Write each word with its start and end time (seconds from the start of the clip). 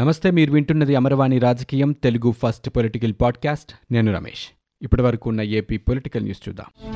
నమస్తే 0.00 0.30
మీరు 0.30 0.52
వింటున్నది 0.52 0.96
అమరవాణి 0.96 1.38
రాజకీయం 1.38 1.92
తెలుగు 1.92 2.34
ఫస్ట్ 2.42 2.70
పొలిటికల్ 2.70 3.12
పాడ్కాస్ట్. 3.20 3.92
నేను 3.92 4.14
రమేష్. 4.14 4.48
ఇప్పటి 4.82 5.02
వరకు 5.02 5.28
ఉన్న 5.28 5.40
ఏపీ 5.40 5.76
పొలిటికల్ 5.76 6.22
న్యూస్ 6.22 6.48
చూద్దాం. 6.48 6.88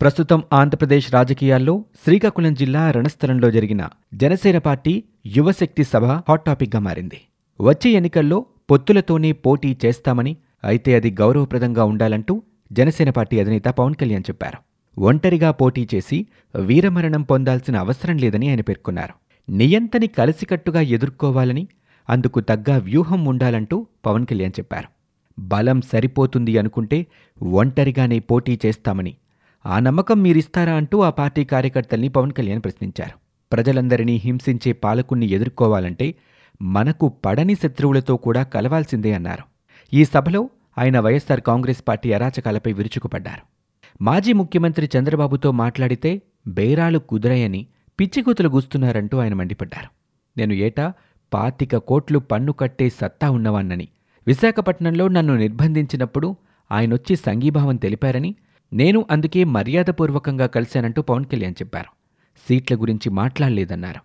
ప్రస్తుతం 0.00 0.42
ఆంధ్రప్రదేశ్ 0.52 1.14
రాజకీయాల్లో 1.14 1.84
శ్రీకాకుళం 2.04 2.54
జిల్లా 2.54 2.90
రణస్థలంలో 2.90 3.50
జరిగిన 3.50 3.88
జనసేన 4.14 4.58
పార్టీ 4.58 5.04
యువశక్తి 5.26 5.84
సభ 5.84 6.04
హాట్ 6.04 6.44
టాపిక్గా 6.44 6.78
మారింది. 6.78 7.20
వచ్చే 7.60 7.90
ఎన్నికల్లో 7.90 8.46
పొత్తులతోనే 8.70 9.32
పోటీ 9.32 9.76
చేస్తామని 9.84 10.36
అయితే 10.64 10.94
అది 10.94 11.10
గౌరవప్రదంగా 11.10 11.84
ఉండాలంటూ 11.84 12.42
జనసేన 12.72 13.10
పార్టీ 13.10 13.40
అధినేత 13.40 13.64
పవన్ 13.64 13.94
కళ్యాణ్ 13.94 14.22
చెప్పారు. 14.30 14.71
ఒంటరిగా 14.98 15.50
పోటీ 15.50 15.88
చేసి 15.94 16.26
వీరమరణం 16.56 17.22
పొందాల్సిన 17.22 17.76
అవసరం 17.76 18.18
లేదని 18.18 18.48
ఆయన 18.48 18.60
పేర్కొన్నారు. 18.60 19.14
నియంతని 19.52 20.06
కలిసికట్టుగా 20.06 20.80
ఎదుర్కోవాలని 20.80 21.68
అందుకు 22.10 22.40
తగ్గ 22.40 22.78
వ్యూహం 22.78 23.24
ఉండాలంటూ 23.24 23.86
పవన్ 24.06 24.26
కళ్యాణ్ 24.26 24.52
చెప్పారు. 24.58 24.88
బలం 25.38 25.80
సరిపోతుంది 25.80 26.58
అనుకుంటే 26.58 27.06
ఒంటరిగానే 27.42 28.18
పోటీ 28.18 28.60
చేస్తామని 28.66 29.16
ఆ 29.66 29.78
నమ్మకం 29.78 30.22
మీరిస్తారా 30.22 30.74
అంటూ 30.74 31.00
ఆ 31.00 31.10
పార్టీ 31.10 31.44
కార్యకర్తల్ని 31.44 32.08
పవన్ 32.08 32.32
కళ్యాణ్ 32.32 32.62
ప్రశ్నించారు. 32.62 33.18
ప్రజలందరినీ 33.52 34.16
హింసించే 34.16 34.72
పాలకుణ్ణి 34.72 35.26
ఎదుర్కోవాలంటే 35.26 36.14
మనకు 36.62 37.08
పడని 37.08 37.54
శత్రువులతో 37.54 38.16
కూడా 38.16 38.42
కలవాల్సిందే 38.42 39.14
అన్నారు. 39.14 39.42
ఈ 39.96 40.04
సభలో 40.04 40.50
ఆయన 40.78 41.00
వైఎస్సార్ 41.00 41.40
కాంగ్రెస్ 41.40 41.84
పార్టీ 41.88 42.12
అరాచకాలపై 42.12 42.72
విరుచుకుపడ్డారు. 42.72 43.51
మాజీ 44.02 44.32
ముఖ్యమంత్రి 44.32 44.90
చంద్రబాబుతో 44.98 45.50
మాట్లాడితే 45.50 46.22
బేరాలు 46.46 46.98
కుదరయని 46.98 47.66
పిచ్చికూతులు 48.00 48.48
గుస్తున్నారంటూ 48.48 49.18
ఆయన 49.18 49.34
మండిపడ్డారు. 49.34 49.88
నేను 50.38 50.52
ఏటా 50.52 50.92
పాతిక 51.34 51.76
కోట్లు 51.76 52.18
పన్ను 52.18 52.52
కట్టే 52.52 52.88
సత్తా 52.88 53.30
ఉన్నవాన్నని 53.30 53.88
విశాఖపట్నంలో 54.26 55.08
నన్ను 55.08 55.36
నిర్బంధించినప్పుడు 55.36 56.36
ఆయనొచ్చి 56.72 57.16
సంఘీభావం 57.16 57.76
తెలిపారని 57.76 58.34
నేను 58.72 59.06
అందుకే 59.10 59.44
మర్యాదపూర్వకంగా 59.44 60.46
కలిశానంటూ 60.46 61.02
పవన్ 61.02 61.24
కళ్యాణ్ 61.24 61.54
చెప్పారు. 61.62 61.90
సీట్ల 62.48 62.74
గురించి 62.74 63.10
మాట్లాడలేదన్నారు. 63.10 64.00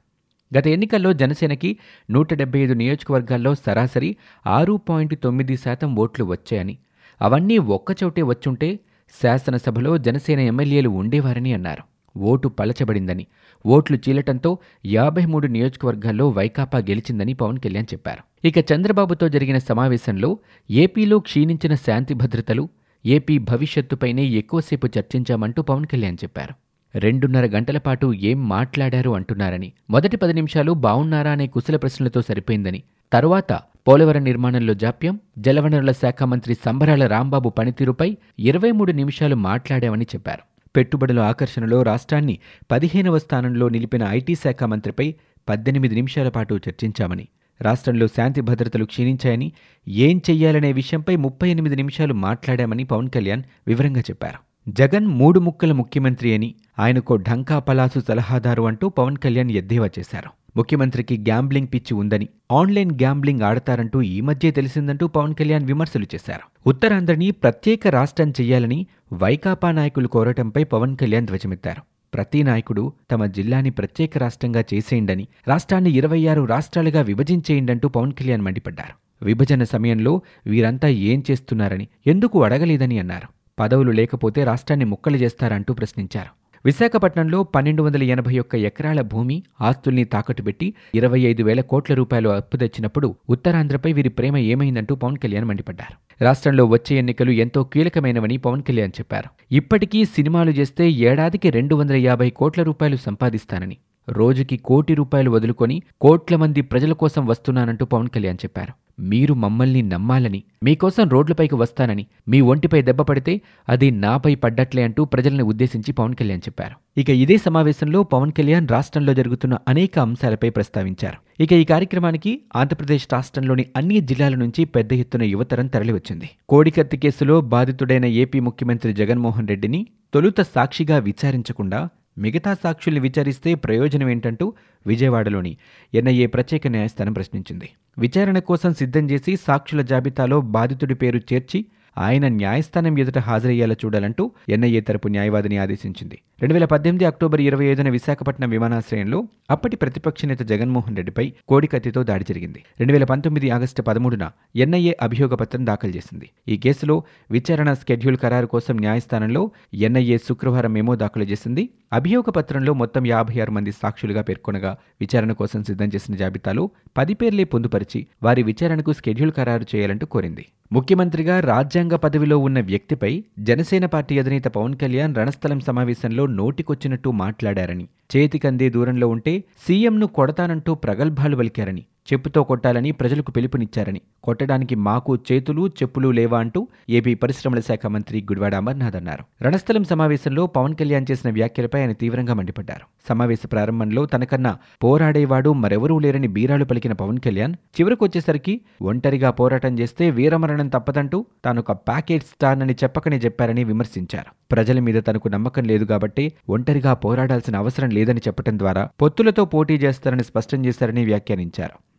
గత 0.57 0.67
ఎన్నికల్లో 0.67 1.13
జనసేనకి 1.13 1.77
నూట 2.09 2.33
డెబ్బై 2.33 2.59
ఐదు 2.59 2.73
నియోజకవర్గాల్లో 2.73 3.55
సరాసరి 3.55 4.17
ఆరు 4.47 4.73
పాయింట్ 4.89 5.23
తొమ్మిది 5.23 5.57
శాతం 5.57 5.95
ఓట్లు 5.95 6.25
వచ్చాయని. 6.25 6.77
అవన్నీ 7.21 7.57
ఒక్కచోటే 7.57 8.21
వచ్చుంటే 8.21 8.79
శాసనసభలో 9.23 9.97
జనసేన 9.97 10.39
ఎమ్మెల్యేలు 10.39 10.89
ఉండేవారని 10.89 11.53
అన్నారు. 11.53 11.83
ఓటు 12.19 12.47
పలచబడిందని 12.47 13.27
ఓట్లు 13.65 13.97
చీలటంతో 14.09 14.57
యాభై 14.85 15.25
మూడు 15.25 15.47
నియోజకవర్గాల్లో 15.47 16.29
వైకాపా 16.29 16.79
గెలిచిందని 16.79 17.33
పవన్ 17.33 17.59
కళ్యాణ్ 17.59 17.93
చెప్పారు. 17.93 18.47
ఇక 18.47 18.57
చంద్రబాబుతో 18.57 19.29
జరిగిన 19.29 19.57
సమావేశంలో 19.57 20.37
ఏపీలో 20.71 21.19
క్షీణించిన 21.19 21.75
శాంతి 21.75 22.13
భద్రతలు 22.13 22.69
ఏపీ 23.05 23.37
భవిష్యత్తుపైనే 23.37 24.25
ఎక్కువసేపు 24.25 24.87
చర్చించామంటూ 24.97 25.61
పవన్ 25.61 25.85
కళ్యాణ్ 25.85 26.17
చెప్పారు. 26.23 26.53
రెండున్నర 26.95 27.45
గంటల 27.45 27.77
పాటు 27.77 28.13
ఏం 28.13 28.49
మాట్లాడారు 28.49 29.09
అంటున్నారని 29.09 29.71
మొదటి 29.89 30.17
పది 30.17 30.33
నిమిషాలు 30.33 30.71
బావున్నారా 30.71 31.31
అనే 31.31 31.47
కుశల 31.47 31.75
ప్రశ్నలతో 31.75 32.21
సరిపోయిందని 32.21 32.83
తరువాత 33.13 33.59
పోలవరం 33.87 34.23
నిర్మాణంలో 34.23 34.73
జాప్యం 34.73 35.19
జలవనరుల 35.37 35.91
శాఖ 35.91 36.23
మంత్రి 36.23 36.53
సంబరాల 36.65 37.07
రాంబాబు 37.07 37.49
పనితీరుపై 37.49 38.17
ఇరవై 38.39 38.71
మూడు 38.71 38.91
నిమిషాలు 38.91 39.35
మాట్లాడామని 39.35 40.05
చెప్పారు. 40.05 40.41
పెట్టుబడుల 40.75 41.19
ఆకర్షణలో 41.19 41.81
రాష్ట్రాన్ని 41.81 42.37
పదిహేనవ 42.71 43.17
స్థానంలో 43.17 43.69
నిలిపిన 43.69 44.03
ఐటీ 44.03 44.35
శాఖ 44.35 44.63
మంత్రిపై 44.63 45.15
పద్దెనిమిది 45.49 45.95
నిమిషాల 45.95 46.29
పాటు 46.29 46.59
చర్చించామని 46.69 47.27
రాష్ట్రంలో 47.61 48.07
శాంతి 48.07 48.41
భద్రతలు 48.41 48.85
క్షీణించాయని 48.85 49.51
ఏం 49.87 50.21
చెయ్యాలనే 50.29 50.71
విషయంపై 50.71 51.15
ముప్పై 51.15 51.49
ఎనిమిది 51.49 51.75
నిమిషాలు 51.75 52.13
మాట్లాడామని 52.13 52.83
పవన్ 52.83 53.09
కళ్యాణ్ 53.09 53.43
వివరంగా 53.67 53.99
చెప్పారు. 53.99 54.71
జగన్ 54.71 55.05
మూడు 55.05 55.39
ముక్కల 55.39 55.71
ముఖ్యమంత్రి 55.71 56.33
అని 56.33 56.55
ఆయనకో 56.79 57.15
ఢంకా 57.15 57.59
పలాసు 57.59 57.99
సలహాదారు 57.99 58.63
అంటూ 58.63 58.89
పవన్ 58.89 59.17
కళ్యాణ్ 59.17 59.51
ఎద్దేవా 59.51 59.89
చేశారు. 59.99 60.29
ముఖ్యమంత్రికి 60.57 61.17
గ్యాంబ్లింగ్ 61.17 61.67
పిచ్చి 61.73 61.93
ఉందని 61.93 62.27
ఆన్లైన్ 62.51 62.91
గ్యాంబ్లింగ్ 62.91 63.41
ఆడతారంటూ 63.41 64.01
ఈ 64.01 64.21
మధ్య 64.21 64.51
తెలిసిందంటూ 64.51 65.07
పవన్ 65.07 65.35
కళ్యాణ్ 65.35 65.65
విమర్శలు 65.65 66.05
చేశారు. 66.15 66.69
ఉత్తరాంధ్రని 66.69 67.31
ప్రత్యేక 67.31 67.87
రాష్ట్రం 67.87 68.33
చేయాలని 68.41 68.87
వైకాపా 69.13 69.71
నాయకులు 69.71 70.07
కోరటంపై 70.07 70.63
పవన్ 70.63 70.97
కళ్యాణ్ 70.97 71.27
ధ్వజమెత్తారు. 71.27 71.81
ప్రతి 72.13 72.43
నాయకుడు 72.43 72.93
తమ 73.11 73.25
జిల్లాని 73.25 73.69
ప్రత్యేక 73.69 74.17
రాష్ట్రంగా 74.17 74.63
చేసేయండని 74.73 75.27
రాష్ట్రాన్ని 75.47 75.91
ఇరవై 75.91 76.27
ఆరు 76.27 76.43
రాష్ట్రాలుగా 76.45 77.01
విభజించేయండంటూ 77.01 77.87
పవన్ 77.87 78.13
కళ్యాణ్ 78.13 78.41
మండిపడ్డారు. 78.41 79.25
విభజన 79.25 79.63
సమయంలో 79.63 80.21
వీరంతా 80.47 80.87
ఏం 80.87 81.23
చేస్తున్నారని 81.31 81.87
ఎందుకు 82.07 82.43
అడగలేదని 82.43 82.99
అన్నారు. 82.99 83.27
పదవులు 83.59 83.91
లేకపోతే 83.91 84.43
రాష్ట్రాన్ని 84.43 84.85
ముక్కలు 84.85 85.17
చేస్తారంటూ 85.17 85.73
ప్రశ్నించారు. 85.73 86.31
విశాఖపట్నంలో 86.65 87.43
పన్నెండు 87.43 87.83
వందల 87.83 88.03
ఎనభై 88.03 88.39
ఒక్క 88.39 88.55
ఎకరాల 88.55 89.01
భూమి 89.01 89.43
ఆస్తుల్ని 89.61 90.03
తాకట్టు 90.03 90.41
పెట్టి 90.41 90.73
ఇరవై 90.95 91.19
ఐదు 91.19 91.43
వేల 91.43 91.61
కోట్ల 91.61 91.93
రూపాయలు 91.93 92.29
అప్పు 92.29 92.57
తెచ్చినప్పుడు 92.57 93.15
ఉత్తరాంధ్రపై 93.29 93.93
వీరి 93.93 94.09
ప్రేమ 94.09 94.37
ఏమైందంటూ 94.37 94.95
పవన్ 94.95 95.17
కళ్యాణ్ 95.17 95.45
మండిపడ్డారు. 95.45 96.23
రాష్ట్రంలో 96.23 96.65
వచ్చే 96.65 96.97
ఎన్నికలు 96.97 97.31
ఎంతో 97.31 97.63
కీలకమైనవని 97.63 98.37
పవన్ 98.37 98.63
కళ్యాణ్ 98.63 98.91
చెప్పారు. 98.99 99.29
ఇప్పటికీ 99.51 100.05
సినిమాలు 100.05 100.51
చేస్తే 100.51 100.91
ఏడాదికి 100.91 101.49
రెండు 101.49 101.75
వందల 101.75 101.95
యాభై 101.95 102.29
కోట్ల 102.29 102.63
రూపాయలు 102.63 102.95
సంపాదిస్తానని 102.95 103.77
రోజుకి 104.09 104.57
కోటి 104.57 104.93
రూపాయలు 104.93 105.31
వదులుకొని 105.31 105.81
కోట్ల 106.01 106.35
మంది 106.35 106.61
ప్రజల 106.61 106.93
కోసం 106.93 107.25
వస్తున్నానంటూ 107.25 107.85
పవన్ 107.85 108.07
కళ్యాణ్ 108.07 108.37
చెప్పారు. 108.37 108.86
మీరు 108.99 109.33
మమ్మల్ని 109.33 109.81
నమ్మాలని 109.81 110.43
మీకోసం 110.63 111.09
రోడ్లపైకి 111.09 111.55
వస్తానని 111.55 112.05
మీ 112.27 112.41
ఒంటిపై 112.41 112.81
దెబ్బ 112.81 113.01
పడితే 113.01 113.41
అది 113.69 113.91
నాపై 113.91 114.35
పడ్డట్లే 114.35 114.83
అంటూ 114.83 115.05
ప్రజలను 115.05 115.43
ఉద్దేశించి 115.43 115.91
పవన్ 115.91 116.15
కళ్యాణ్ 116.15 116.39
చెప్పారు. 116.39 116.99
ఇక 116.99 117.09
ఇదే 117.09 117.37
సమావేశంలో 117.37 118.03
పవన్ 118.03 118.31
కళ్యాణ్ 118.31 118.67
రాష్ట్రంలో 118.67 119.13
జరుగుతున్న 119.13 119.57
అనేక 119.67 119.99
అంశాలపై 119.99 120.49
ప్రస్తావించారు. 120.49 121.43
ఇక 121.43 121.53
ఈ 121.53 121.63
కార్యక్రమానికి 121.63 122.41
ఆంధ్రప్రదేశ్ 122.55 123.07
రాష్ట్రంలోని 123.13 123.65
అన్ని 123.75 124.01
జిల్లాల 124.01 124.35
నుంచి 124.35 124.65
పెద్ద 124.65 124.93
ఎత్తున 124.93 125.23
యువతరం 125.23 125.67
తరలివచ్చింది. 125.67 126.29
కోడికత్తి 126.49 126.97
కేసులో 126.97 127.41
బాధితుడైన 127.41 128.05
ఏపీ 128.05 128.39
ముఖ్యమంత్రి 128.39 128.93
జగన్మోహన్ 128.93 129.47
రెడ్డిని 129.47 129.87
తొలుత 130.13 130.41
సాక్షిగా 130.41 130.97
విచారించకుండా 130.97 131.89
మిగతా 132.17 132.53
సాక్షుల్ని 132.53 133.01
విచారిస్తే 133.01 133.55
ప్రయోజనం 133.55 134.09
ఏంటంటూ 134.09 134.53
విజయవాడలోని 134.87 135.57
ఎన్ఐఏ 135.93 136.25
ప్రత్యేక 136.25 136.67
న్యాయస్థానం 136.67 137.13
ప్రశ్నించింది. 137.13 137.69
విచారణ 137.99 138.39
కోసం 138.39 138.73
సిద్ధం 138.73 139.09
చేసి 139.09 139.35
సాక్షుల 139.35 139.81
జాబితాలో 139.81 140.41
బాధితుడి 140.41 140.95
పేరు 140.95 141.21
చేర్చి 141.33 141.65
ఆయన 141.97 142.27
న్యాయస్థానం 142.27 142.99
ఎదుట 142.99 143.17
హాజరయ్యేలా 143.17 143.75
చూడాలంటూ 143.85 144.31
ఎన్ఐఏ 144.49 144.79
తరపు 144.79 145.07
న్యాయవాదిని 145.07 145.57
ఆదేశించింది. 145.57 146.17
రెండు 146.41 146.53
వేల 146.53 146.65
పద్దెనిమిది 146.65 147.05
అక్టోబర్ 147.05 147.41
ఇరవై 147.41 147.65
ఐదున 147.65 147.89
విశాఖపట్నం 147.89 148.49
విమానాశ్రయంలో 148.49 149.27
అప్పటి 149.51 149.75
ప్రతిపక్ష 149.75 150.25
నేత 150.25 150.39
జగన్మోహన్ 150.39 150.95
రెడ్డిపై 150.95 151.33
కోడికత్తితో 151.47 152.03
దాడి 152.03 152.25
జరిగింది. 152.29 152.63
రెండు 152.79 152.93
వేల 152.93 153.03
పంతొమ్మిది 153.03 153.49
ఆగస్టు 153.49 153.81
పదమూడున 153.81 154.31
ఎన్ఐఏ 154.55 154.93
అభియోగ 155.01 155.35
పత్రం 155.35 155.65
దాఖలు 155.65 155.91
చేసింది. 155.91 156.29
ఈ 156.47 156.57
కేసులో 156.57 157.03
విచారణ 157.31 157.73
స్కెడ్యూల్ 157.73 158.17
ఖరారు 158.17 158.45
కోసం 158.45 158.77
న్యాయస్థానంలో 158.77 159.51
ఎన్ఐఏ 159.73 160.17
శుక్రవారం 160.17 160.73
మేమో 160.73 160.95
దాఖలు 160.95 161.23
చేసింది. 161.23 161.69
అభియోగ 161.91 162.29
పత్రంలో 162.29 162.73
మొత్తం 162.73 163.05
యాభై 163.05 163.39
ఆరు 163.39 163.51
మంది 163.51 163.71
సాక్షులుగా 163.71 164.21
పేర్కొనగా 164.21 164.77
విచారణ 165.01 165.31
కోసం 165.31 165.63
సిద్ధం 165.63 165.91
చేసిన 165.95 166.15
జాబితాలో 166.15 166.69
పది 166.97 167.13
పేర్లే 167.13 167.43
పొందుపరిచి 167.43 168.07
వారి 168.23 168.43
విచారణకు 168.43 168.93
స్కెడ్యూల్ 168.93 169.31
ఖరారు 169.31 169.65
చేయాలంటూ 169.75 170.05
కోరింది. 170.05 170.45
ముఖ్యమంత్రిగా 170.73 171.39
రాజ్యాంగ 171.39 171.95
పదవిలో 171.95 172.37
ఉన్న 172.37 172.59
వ్యక్తిపై 172.61 173.23
జనసేన 173.39 173.85
పార్టీ 173.85 174.19
అధినేత 174.19 174.43
పవన్ 174.43 174.75
కళ్యాణ్ 174.75 175.15
రణస్థలం 175.15 175.59
సమావేశంలో 175.59 176.25
నోటికొచ్చినట్టు 176.25 177.09
మాట్లాడారని 177.09 177.87
చేతికందే 178.15 178.69
దూరంలో 178.69 179.07
ఉంటే 179.07 179.43
సీఎంను 179.67 180.07
కొడతానంటూ 180.07 180.75
ప్రగల్భాలు 180.75 181.35
పలికారని 181.35 181.85
చెప్పుతో 182.13 182.43
కొట్టాలని 182.43 182.91
ప్రజలకు 182.91 183.31
పిలుపునిచ్చారని. 183.31 184.01
కొట్టడానికి 184.23 184.75
మాకు 184.75 185.15
చేతులు 185.15 185.67
చెప్పులు 185.67 186.09
లేవా 186.09 186.39
అంటూ 186.39 186.67
ఏపీ 186.89 187.13
పరిశ్రమల 187.13 187.59
శాఖ 187.59 187.85
మంత్రి 187.85 188.21
గుడివాడ 188.21 188.55
అమర్నాథ్ 188.55 188.95
అన్నారు. 188.95 189.43
రణస్థలం 189.43 189.83
సమావేశంలో 189.83 190.47
పవన్ 190.47 190.75
కళ్యాణ్ 190.75 191.05
చేసిన 191.11 191.31
వ్యాఖ్యలపై 191.31 191.79
ఆయన 191.79 191.91
తీవ్రంగా 191.91 192.33
మండిపడ్డారు. 192.33 192.85
సమావేశ 193.09 193.39
ప్రారంభంలో 193.51 194.05
తనకన్నా 194.05 194.57
పోరాడేవాడు 194.83 195.53
మరెవరూ 195.53 195.99
లేరని 195.99 196.27
బీరాలు 196.27 196.65
పలికిన 196.65 196.93
పవన్ 196.93 197.19
కళ్యాణ్ 197.19 197.53
చివరికొచ్చేసరికి 197.53 198.61
ఒంటరిగా 198.81 199.31
పోరాటం 199.31 199.79
చేస్తే 199.79 200.09
వీరమరణం 200.09 200.67
తప్పదంటూ 200.67 201.25
తానొక 201.45 201.71
ప్యాకేజ్ 201.71 202.23
స్టార్నని 202.23 202.73
చెప్పకనే 202.73 203.17
చెప్పారని 203.17 203.63
విమర్శించారు. 203.63 204.31
ప్రజల 204.51 204.79
మీద 204.79 205.03
తనకు 205.07 205.27
నమ్మకం 205.27 205.63
లేదు 205.63 205.85
కాబట్టి 205.85 206.33
ఒంటరిగా 206.49 206.93
పోరాడాల్సిన 206.93 207.55
అవసరం 207.55 207.89
లేదని 207.89 208.19
చెప్పడం 208.27 208.59
ద్వారా 208.59 208.89
పొత్తులతో 209.01 209.45
పోటీ 209.45 209.73
చేస్తారని 209.73 210.23
స్పష్టం 210.23 210.65
చేశారని 210.65 211.05
వ్యాఖ్యానించారు. 211.05 211.96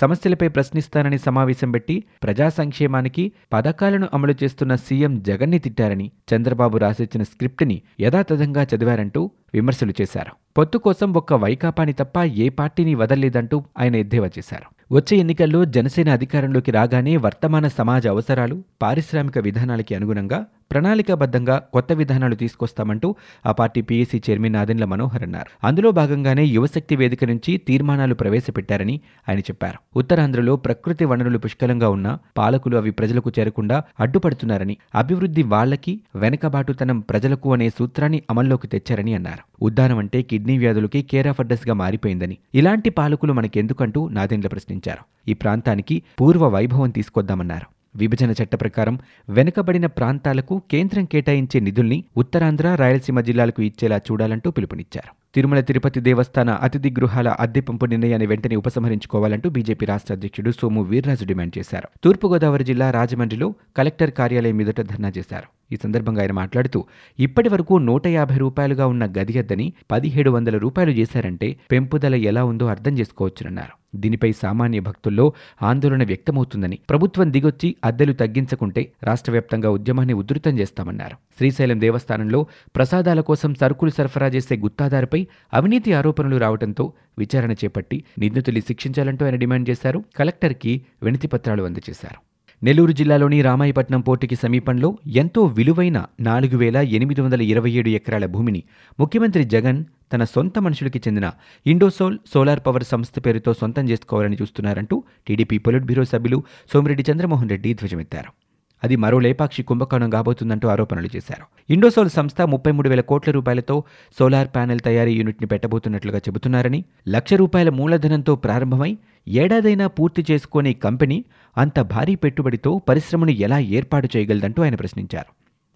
సమస్యలపై 0.00 0.48
ప్రశ్నిస్తానని 0.48 1.18
సమావేశం 1.18 1.70
పెట్టి 1.70 2.04
ప్రజా 2.22 2.48
సంక్షేమానికి 2.48 3.32
పథకాలను 3.52 4.08
అమలు 4.14 4.34
చేస్తున్న 4.44 4.74
సీఎం 4.74 5.22
జగన్ని 5.22 5.58
తిట్టారని 5.58 6.10
చంద్రబాబు 6.34 6.78
రాసిచ్చిన 6.78 7.22
స్క్రిప్ట్ని 7.22 7.82
యథాతథంగా 8.00 8.66
చదివారంటూ 8.74 9.30
విమర్శలు 9.54 9.92
చేశారు. 10.00 10.32
పొత్తు 10.58 10.78
కోసం 10.78 11.12
ఒక్క 11.12 11.32
వైకాపాని 11.34 11.92
తప్ప 11.92 12.18
ఏ 12.18 12.48
పార్టీని 12.48 12.94
వదల్లేదంటూ 12.94 13.64
ఆయన 13.78 13.96
ఎద్దేవా 13.96 14.30
చేశారు. 14.38 14.94
వచ్చే 14.94 15.16
ఎన్నికల్లో 15.16 15.64
జనసేన 15.64 16.10
అధికారంలోకి 16.10 16.70
రాగానే 16.70 17.16
వర్తమాన 17.16 17.68
సమాజ 17.68 18.06
అవసరాలు 18.06 18.64
పారిశ్రామిక 18.82 19.38
విధానాలకి 19.38 19.94
అనుగుణంగా 19.94 20.46
ప్రణాళికాబద్ధంగా 20.72 21.58
కొత్త 21.58 21.92
విధానాలు 21.92 22.34
తీసుకొస్తామంటూ 22.34 23.14
ఆ 23.46 23.52
party 23.52 23.80
PAC 23.80 24.22
chairman 24.30 24.52
Nadendla 24.52 24.84
Manohar 24.84 25.22
అన్నారు. 25.22 25.66
అందులో 25.66 25.90
భాగంగానే 25.90 26.44
యువశక్తి 26.44 26.96
వేదిక 26.96 27.24
నుంచి 27.24 27.56
తీర్మానాలు 27.56 28.14
ప్రవేశపెట్టారని 28.14 29.00
ఆయన 29.28 29.38
చెప్పారు. 29.38 29.98
ఉత్తరాంధ్రలో 29.98 30.56
ప్రకృతి 30.56 31.04
వనరులు 31.04 31.38
పుష్కలంగా 31.38 31.88
ఉన్నా 31.88 32.18
పాలకులు 32.38 32.76
అవి 32.76 32.90
ప్రజలకు 32.90 33.32
చేరకుండా 33.38 33.82
అడ్డుపడుతున్నారని 34.00 34.76
అభివృద్ధి 34.94 35.42
వాళ్ళకి 35.42 36.00
వెనకబాటుతనం 36.16 37.00
ప్రజలకు 37.00 37.52
అనే 37.52 37.68
సూత్రాన్ని 37.68 38.22
అమల్లోకి 38.30 38.66
తెచ్చారని 38.66 39.14
అన్నారు. 39.14 39.64
ఉద్దానం 39.64 39.98
అంటే 39.98 40.22
కిడ్నీ 40.22 40.58
వ్యాధులకి 40.58 41.02
కేర్ 41.02 41.26
ఆఫ్గా 41.26 41.74
మారిపోయిందని 41.74 42.38
ఇలాంటి 42.54 42.90
పాలకులు 42.90 43.32
మనకెందుకంటూ 43.32 44.08
నాదెండ్ల 44.08 44.48
ప్రశ్నించారు. 44.48 45.30
ఈ 45.30 45.34
ప్రాంతానికి 45.34 46.02
పూర్వ 46.20 46.48
వైభవం 46.48 46.90
తీసుకొద్దామన్నారు. 46.90 47.77
విభజన 47.98 48.30
చట్ట 48.30 48.54
ప్రకారం 48.54 48.96
వెనుకబడిన 49.28 49.86
ప్రాంతాలకు 49.98 50.56
కేంద్రం 50.70 51.04
కేటాయించే 51.04 51.60
నిధుల్ని 51.60 51.98
ఉత్తరాంధ్ర 52.16 52.74
రాయలసీమ 52.74 53.20
జిల్లాలకు 53.20 53.62
ఇచ్చేలా 53.62 53.98
చూడాలంటూ 54.08 54.50
పిలుపునిచ్చారు. 54.50 55.12
తిరుమల 55.38 55.60
తిరుపతి 55.60 56.00
దేవస్థాన 56.00 56.50
అతిథి 56.50 56.90
గృహాల 56.90 57.28
అద్దె 57.28 57.60
పంపు 57.60 57.86
నిర్ణయాన్ని 57.86 58.26
వెంటనే 58.26 58.56
ఉపసంహరించుకోవాలంటూ 58.56 59.50
బీజేపీ 59.50 59.86
రాష్ట్ర 59.86 60.14
అధ్యక్షుడు 60.14 60.50
సోము 60.50 60.82
వీర్రాజు 60.82 61.24
డిమాండ్ 61.24 61.58
చేశారు. 61.58 61.88
తూర్పుగోదావరి 62.04 62.64
జిల్లా 62.64 62.90
రాజమండ్రిలో 62.90 63.54
కలెక్టర్ 63.76 64.10
కార్యాలయం 64.10 64.60
ఎదుట 64.60 64.80
ధర్నా 64.80 65.12
చేశారు. 65.18 65.74
ఈ 65.74 65.76
సందర్భంగా 65.76 66.20
ఆయన 66.20 66.32
మాట్లాడుతూ 66.32 66.84
ఇప్పటి 67.18 67.48
వరకు 67.48 67.78
నూట 67.78 68.06
యాభై 68.06 68.36
రూపాయలుగా 68.36 68.86
ఉన్న 68.86 69.06
గది 69.06 69.38
అద్దని 69.38 69.72
పదిహేడు 69.90 70.30
వందల 70.30 70.58
రూపాయలు 70.58 70.90
చేశారంటే 70.90 71.56
పెంపుదల 71.70 72.14
ఎలా 72.14 72.44
ఉందో 72.44 72.66
అర్థం 72.66 72.98
చేసుకోవచ్చునన్నారు. 72.98 73.72
దీనిపై 73.94 74.32
సామాన్య 74.32 74.80
భక్తుల్లో 74.80 75.32
ఆందోళన 75.62 76.04
వ్యక్తమవుతుందని 76.04 76.78
ప్రభుత్వం 76.90 77.32
దిగొచ్చి 77.32 77.76
అద్దెలు 77.84 78.12
తగ్గించకుంటే 78.12 78.92
రాష్ట్ర 79.04 79.30
వ్యాప్తంగా 79.30 79.70
ఉద్యమాన్ని 79.70 80.14
ఉధృతం 80.14 80.58
చేస్తామన్నారు. 80.58 81.16
శ్రీశైలం 81.36 81.80
దేవస్థానంలో 81.80 82.46
ప్రసాదాల 82.76 83.20
కోసం 83.20 83.54
సరుకులు 83.54 83.90
సరఫరా 83.90 84.26
చేసే 84.26 84.56
గుత్తాదారుపై 84.56 85.26
అవినీతి 85.54 85.92
ఆరోపణలు 85.92 86.36
రావడంతో 86.36 86.92
విచారణ 87.18 87.52
చేపట్టి 87.52 88.04
నిందితుల్ని 88.18 88.60
శిక్షించాలంటూ 88.60 89.24
ఆయన 89.24 89.34
డిమాండ్ 89.34 89.70
చేశారు. 89.70 90.04
కలెక్టర్కి 90.16 90.82
వినతిపత్రాలు 91.02 91.62
అందజేశారు. 91.62 92.20
నెల్లూరు 92.62 92.92
జిల్లాలోని 92.92 93.42
రామాయపట్నం 93.42 94.00
పోర్టుకి 94.00 94.36
సమీపంలో 94.36 94.98
ఎంతో 95.06 95.44
విలువైన 95.44 96.06
నాలుగు 96.20 96.56
వేల 96.56 96.76
ఎనిమిది 96.76 97.20
వందల 97.20 97.42
ఇరవై 97.42 97.70
ఏడు 97.70 97.88
ఎకరాల 97.88 98.26
భూమిని 98.26 98.62
ముఖ్యమంత్రి 99.00 99.44
జగన్ 99.44 99.84
తన 100.12 100.24
సొంత 100.24 100.58
మనుషులకి 100.58 100.98
చెందిన 100.98 101.30
ఇండోసోల్ 101.66 102.18
సోలార్ 102.34 102.60
పవర్ 102.66 102.84
సంస్థ 102.84 103.26
పేరుతో 103.26 103.52
సొంతం 103.52 103.88
చేసుకోవాలని 103.88 104.36
చూస్తున్నారంటూ 104.42 105.04
టీడీపీ 105.28 105.58
పొలిట్ 105.58 105.84
బ్యూరో 105.84 106.04
సభ్యులు 106.04 106.42
సోమిరెడ్డి 106.72 107.12
చంద్రమోహన్ 107.12 107.48
రెడ్డి 107.48 107.74
ధ్వజమెత్తారు. 107.74 108.47
అది 108.84 108.96
మరో 108.96 109.18
లేపాక్షి 109.18 109.62
కుంభకోణం 109.62 110.10
కాబోతుందంటూ 110.10 110.68
ఆరోపణలు 110.68 111.08
చేశారు. 111.16 111.72
ఇండోసోల్ 111.72 112.10
సంస్థ 112.10 112.40
ముప్పై 112.42 112.72
మూడు 112.72 112.88
వేల 112.88 113.00
కోట్ల 113.00 113.32
రూపాయలతో 113.32 113.84
సోలార్ 114.18 114.48
ప్యానెల్ 114.48 114.80
తయారీ 114.80 115.12
యూనిట్ని 115.12 115.48
పెట్టబోతున్నట్లుగా 115.48 116.18
చెబుతున్నారని 116.18 116.84
లక్ష 117.08 117.34
రూపాయల 117.34 117.68
మూలధనంతో 117.68 118.36
ప్రారంభమై 118.36 118.98
ఏడాదైనా 119.28 119.86
పూర్తి 119.86 120.24
చేసుకునే 120.30 120.72
కంపెనీ 120.72 121.24
అంత 121.58 121.80
భారీ 121.80 122.14
పెట్టుబడితో 122.14 122.82
పరిశ్రమను 122.88 123.30
ఎలా 123.30 123.58
ఏర్పాటు 123.58 124.08
చేయగలదంటూ 124.16 124.62
ఆయన 124.62 124.74
ప్రశ్నించారు. 124.74 125.32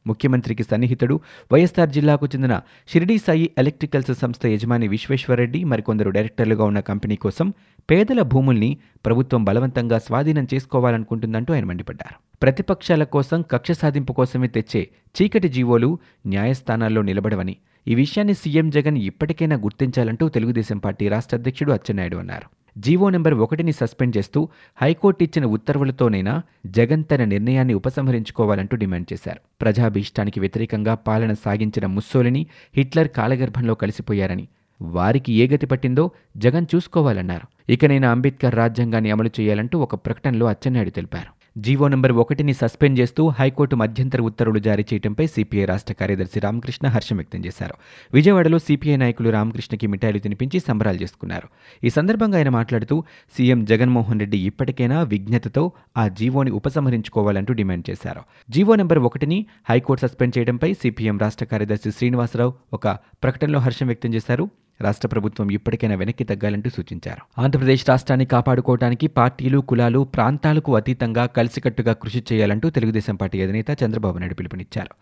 ముఖ్యమంత్రికి 0.06 0.62
సన్నిహితుడు 0.62 1.20
వైఎస్ఆర్ 1.52 1.90
జిల్లాకు 1.90 2.26
చెందిన 2.26 2.60
షిరిడీ 2.92 3.18
సాయి 3.18 3.50
ఎలక్ట్రికల్స్ 3.58 4.18
సంస్థ 4.20 4.46
యజమాని 4.46 4.88
విశ్వేశ్వరరెడ్డి 4.88 5.64
మరికొందరు 5.64 6.10
డైరెక్టర్లుగా 6.10 6.64
ఉన్న 6.64 6.80
కంపెనీ 6.80 7.16
కోసం 7.16 7.54
పేదల 7.90 8.22
భూముల్ని 8.22 8.76
ప్రభుత్వం 9.06 9.44
బలవంతంగా 9.44 9.98
స్వాధీనం 9.98 10.48
చేసుకోవాలనుకుంటుందంటూ 10.54 11.54
ఆయన 11.54 11.64
మండిపడ్డారు. 11.64 12.31
ప్రతిపక్షాల 12.42 13.04
కోసం 13.04 13.42
కక్ష 13.42 13.70
సాధింపు 13.70 14.12
కోసమే 14.12 14.46
తెచ్చే 14.46 14.88
చీకటి 15.16 15.48
జీవోలు 15.48 15.98
న్యాయస్థానాల్లో 16.26 17.02
నిలబడవని 17.02 17.56
ఈ 17.88 17.94
విషయాన్ని 17.94 18.34
సీఎం 18.34 18.70
జగన్ 18.70 18.98
ఇప్పటికైనా 18.98 19.56
గుర్తించాలంటూ 19.56 20.28
తెలుగుదేశం 20.28 20.78
పార్టీ 20.78 21.08
రాష్ట్ర 21.08 21.36
అధ్యక్షుడు 21.36 21.72
అచ్చెన్నాయుడు 21.72 22.16
అన్నారు. 22.16 22.46
జీవో 22.78 23.10
నెంబర్ 23.10 23.34
ఒకటిని 23.34 23.72
సస్పెండ్ 23.72 24.16
చేస్తూ 24.16 24.48
హైకోర్టు 24.82 25.24
ఇచ్చిన 25.24 25.44
ఉత్తర్వులతోనైనా 25.46 26.42
జగన్ 26.66 27.04
తన 27.10 27.24
నిర్ణయాన్ని 27.24 27.74
ఉపసంహరించుకోవాలంటూ 27.74 28.76
డిమాండ్ 28.76 29.12
చేశారు. 29.12 29.40
ప్రజాభీష్టానికి 29.60 30.40
వ్యతిరేకంగా 30.40 30.94
పాలన 30.94 31.32
సాగించిన 31.32 31.86
ముస్సోలిని 31.86 32.46
హిట్లర్ 32.76 33.08
కాలగర్భంలో 33.08 33.74
కలిసిపోయారని 33.74 34.48
వారికి 34.82 35.32
ఏ 35.32 35.48
గతి 35.48 35.66
పట్టిందో 35.66 36.10
జగన్ 36.36 36.66
చూసుకోవాలన్నారు. 36.74 37.72
ఇకనైనా 37.72 38.10
అంబేద్కర్ 38.10 38.54
రాజ్యాంగాన్ని 38.54 39.10
అమలు 39.10 39.30
చేయాలంటూ 39.40 39.78
ఒక 39.78 39.94
ప్రకటనలో 39.94 40.46
అచ్చెన్నాయుడు 40.46 40.90
తెలిపారు. 40.90 41.41
జీవో 41.58 41.88
నెంబర్ 41.88 42.12
ఒకటిని 42.12 42.54
సస్పెండ్ 42.54 42.98
చేస్తూ 42.98 43.28
హైకోర్టు 43.28 43.76
మధ్యంతర 43.76 44.20
ఉత్తర్వులు 44.20 44.58
జారీ 44.58 44.84
చేయడంపై 44.92 45.26
సిపిఐ 45.26 45.64
రాష్ట్ర 45.64 45.92
కార్యదర్శి 45.92 46.40
రామకృష్ణ 46.40 46.88
హర్షం 46.88 47.16
వ్యక్తం 47.16 47.44
చేశారు. 47.46 47.74
విజయవాడలో 48.14 48.58
సిపిఐ 48.58 48.96
నాయకులు 48.96 49.30
రామకృష్ణకి 49.30 49.86
మిఠాయిలు 49.86 50.18
తినిపించి 50.18 50.60
సంబరాలు 50.60 50.96
చేసుకున్నారు. 50.96 51.48
ఈ 51.84 51.90
సందర్భంగా 51.90 52.38
ఆయన 52.38 52.48
మాట్లాడుతూ 52.48 53.04
సీఎం 53.36 53.64
జగన్మోహన్ 53.64 54.20
రెడ్డి 54.20 54.38
ఇప్పటికైనా 54.38 55.02
విజ్ఞతతో 55.02 55.72
ఆ 55.96 56.08
జీవోని 56.08 56.50
ఉపసంహరించుకోవాలంటూ 56.50 57.54
డిమాండ్ 57.54 57.90
చేశారు. 57.90 58.20
జీవో 58.50 58.74
నెంబర్ 58.74 58.98
ఒకటిని 58.98 59.46
హైకోర్టు 59.70 60.06
సస్పెండ్ 60.06 60.38
చేయడంపై 60.38 60.72
సిపిఎం 60.72 61.18
రాష్ట్ర 61.18 61.44
కార్యదర్శి 61.44 61.90
శ్రీనివాసరావు 61.90 62.54
ఒక 62.72 62.88
ప్రకటనలో 63.22 63.58
హర్షం 63.58 63.86
వ్యక్తం 63.86 64.14
చేశారు. 64.14 64.48
రాష్ట్ర 64.82 65.08
ప్రభుత్వం 65.08 65.50
ఇప్పటికైనా 65.50 65.94
వెనక్కి 65.94 66.24
తగ్గాలంటూ 66.24 66.70
సూచించారు. 66.70 67.40
ఆంధ్రప్రదేశ్ 67.40 67.88
రాష్ట్రాన్ని 67.88 68.26
కాపాడుకోవడానికి 68.26 69.06
పార్టీలు 69.06 69.58
కులాలు 69.58 70.04
ప్రాంతాలకు 70.04 70.76
అతీతంగా 70.76 71.26
కలిసికట్టుగా 71.26 71.92
కృషి 71.92 72.24
చేయాలంటూ 72.32 72.70
తెలుగుదేశం 72.70 73.16
పార్టీ 73.16 73.42
అధినేత 73.42 73.70
చంద్రబాబు 73.84 74.18
నాయుడు 74.18 74.34
పిలుపునిచ్చారు. 74.34 74.94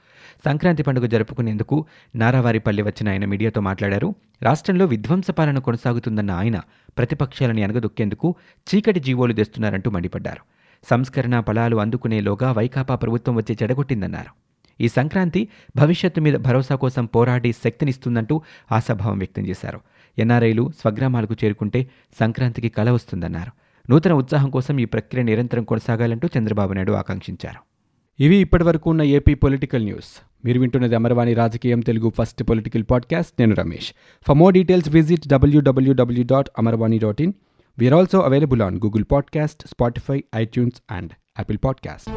సంక్రాంతి 0.44 0.82
పండుగ 0.82 1.06
జరుపుకునేందుకు 1.06 1.86
నారావారిపల్లి 2.16 2.82
వచ్చిన 2.82 3.08
ఆయన 3.08 3.24
మీడియాతో 3.24 3.60
మాట్లాడారు. 3.60 4.14
రాష్ట్రంలో 4.42 4.84
విధ్వంస 4.84 5.30
పాలన 5.30 5.58
కొనసాగుతుందన్న 5.58 6.30
ఆయన 6.30 6.60
ప్రతిపక్షాలని 6.98 7.62
అనగదొక్కేందుకు 7.62 8.34
చీకటి 8.68 9.00
జీవోలు 9.00 9.32
తెస్తున్నారంటూ 9.32 9.90
మండిపడ్డారు. 9.90 10.42
సంస్కరణ 10.90 11.40
ఫలాలు 11.40 11.76
అందుకునేలోగా 11.76 12.52
వైకాపా 12.52 12.94
ప్రభుత్వం 12.94 13.36
వచ్చి 13.36 13.56
చెడగొట్టిందన్నారు. 13.62 14.49
ఈ 14.80 14.88
సంక్రాంతి 14.88 15.48
భవిష్యత్తు 15.76 16.20
మీద 16.20 16.34
భరోసా 16.34 16.74
కోసం 16.74 17.06
పోరాడి 17.06 17.52
శక్తినిస్తుందంటూ 17.52 18.42
ఆశాభావం 18.72 19.18
వ్యక్తం 19.18 19.46
చేశారు. 19.46 19.80
ఎన్ఆర్ఐలు 20.18 20.72
స్వగ్రామాలకు 20.80 21.36
చేరుకుంటే 21.44 21.86
సంక్రాంతికి 22.20 22.68
కల 22.68 22.90
వస్తుందన్నారు. 22.90 23.50
నూతన 23.90 24.12
ఉత్సాహం 24.12 24.50
కోసం 24.50 24.80
ఈ 24.80 24.84
ప్రక్రియ 24.84 25.22
నిరంతరం 25.22 25.64
కొనసాగాలంటూ 25.64 26.28
చంద్రబాబు 26.38 26.72
నాయుడు 26.72 26.92
ఆకాంక్షించారు. 26.92 27.60
ఇవి 28.22 28.36
ఇప్పటివరకు 28.36 28.90
ఉన్న 28.90 29.02
ఏపీ 29.02 29.34
పొలిటికల్ 29.34 29.84
న్యూస్. 29.84 30.22
మీరు 30.44 30.60
వింటున్నది 30.60 30.94
అమరవాణి 30.94 31.34
రాజకీయం 31.34 31.80
తెలుగు 31.80 32.12
ఫస్ట్ 32.18 32.42
పొలిటికల్ 32.42 32.84
పాడ్కాస్ట్. 32.90 33.32
నేను 33.38 33.54
Ramesh. 33.54 33.92
For 34.28 34.36
more 34.36 34.54
details 34.54 34.88
visit 34.88 35.28
W W W 35.28 36.24
dot 36.24 36.48
Amarvani 36.58 36.98
dot 36.98 37.22
in 37.22 37.32
we are 37.78 37.94
also 37.94 38.20
available 38.20 38.62
on 38.62 38.76
Google 38.76 39.04
podcast 39.12 39.68
Spotify 39.68 40.24
iTunes 40.36 40.82
and 40.90 41.10
Apple 41.38 41.58
podcast 41.64 42.10